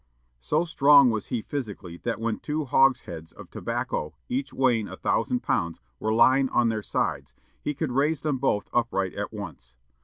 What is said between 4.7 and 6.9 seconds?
a thousand pounds, were lying on their